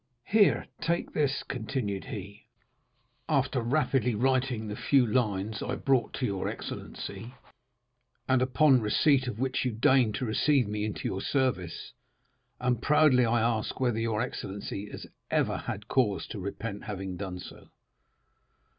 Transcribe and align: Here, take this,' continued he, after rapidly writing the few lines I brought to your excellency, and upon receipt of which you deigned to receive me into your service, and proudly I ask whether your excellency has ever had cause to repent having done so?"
Here, 0.25 0.65
take 0.81 1.13
this,' 1.13 1.43
continued 1.43 2.05
he, 2.05 2.47
after 3.29 3.61
rapidly 3.61 4.15
writing 4.15 4.65
the 4.67 4.75
few 4.75 5.05
lines 5.05 5.61
I 5.61 5.75
brought 5.75 6.11
to 6.13 6.25
your 6.25 6.47
excellency, 6.47 7.35
and 8.27 8.41
upon 8.41 8.81
receipt 8.81 9.27
of 9.27 9.37
which 9.37 9.63
you 9.63 9.71
deigned 9.71 10.15
to 10.15 10.25
receive 10.25 10.67
me 10.67 10.85
into 10.85 11.07
your 11.07 11.21
service, 11.21 11.93
and 12.59 12.81
proudly 12.81 13.27
I 13.27 13.41
ask 13.41 13.79
whether 13.79 13.99
your 13.99 14.23
excellency 14.23 14.89
has 14.89 15.05
ever 15.29 15.57
had 15.57 15.87
cause 15.87 16.25
to 16.29 16.39
repent 16.39 16.85
having 16.85 17.15
done 17.15 17.37
so?" 17.37 17.67